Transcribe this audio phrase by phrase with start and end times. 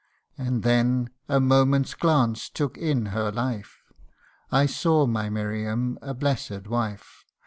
[0.35, 3.83] And then a moment's glance took in her life
[4.51, 7.31] I saw my Miriam a blessed wife; CANTO III.